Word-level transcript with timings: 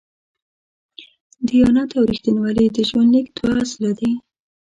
دیانت 1.47 1.89
او 1.97 2.03
رښتینولي 2.11 2.65
د 2.75 2.77
ژوند 2.89 3.09
لیک 3.13 3.27
دوه 3.37 3.53
اصله 3.63 3.91
دي. 3.99 4.11